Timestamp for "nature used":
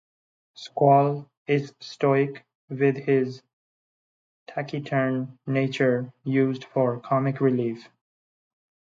5.45-6.63